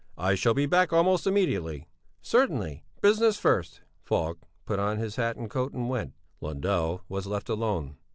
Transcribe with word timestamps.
I 0.17 0.33
shall 0.33 0.55
be 0.55 0.65
back 0.65 0.91
almost 0.91 1.27
immediately." 1.27 1.87
"Certainly, 2.23 2.83
business 3.01 3.37
first." 3.37 3.81
Falk 4.01 4.39
put 4.65 4.79
on 4.79 4.97
his 4.97 5.17
hat 5.17 5.35
and 5.35 5.47
coat 5.47 5.73
and 5.73 5.89
went. 5.91 6.13
Lundell 6.39 7.03
was 7.07 7.27
left 7.27 7.49
alone. 7.49 7.97